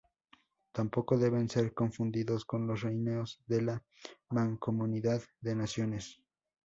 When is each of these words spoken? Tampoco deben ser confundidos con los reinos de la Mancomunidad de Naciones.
Tampoco 0.71 1.15
deben 1.19 1.47
ser 1.47 1.75
confundidos 1.75 2.43
con 2.43 2.65
los 2.65 2.81
reinos 2.81 3.39
de 3.45 3.61
la 3.61 3.83
Mancomunidad 4.29 5.21
de 5.41 5.53
Naciones. 5.55 6.23